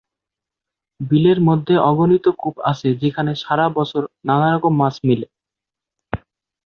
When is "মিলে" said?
5.07-5.27